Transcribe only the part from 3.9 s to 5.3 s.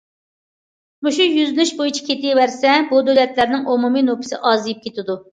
نوپۇسى ئازىيىپ كېتىدۇ.